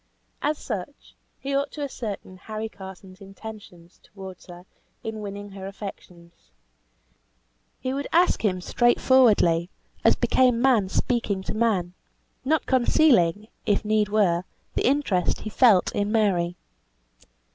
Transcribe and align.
As 0.41 0.57
such, 0.57 1.15
he 1.39 1.53
ought 1.55 1.71
to 1.73 1.83
ascertain 1.83 2.37
Harry 2.37 2.67
Carson's 2.67 3.21
intentions 3.21 3.99
towards 4.01 4.47
her 4.47 4.65
in 5.03 5.19
winning 5.21 5.49
her 5.51 5.67
affections. 5.67 6.49
He 7.79 7.93
would 7.93 8.07
ask 8.11 8.43
him, 8.43 8.61
straightforwardly, 8.61 9.69
as 10.03 10.15
became 10.15 10.59
man 10.59 10.89
speaking 10.89 11.43
to 11.43 11.53
man, 11.53 11.93
not 12.43 12.65
concealing, 12.65 13.49
if 13.67 13.85
need 13.85 14.09
were, 14.09 14.43
the 14.73 14.87
interest 14.87 15.41
he 15.41 15.51
felt 15.51 15.93
in 15.93 16.11
Mary. 16.11 16.55